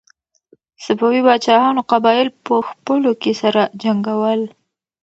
[0.83, 4.41] صفوي پاچاهانو قبایل په خپلو کې سره جنګول.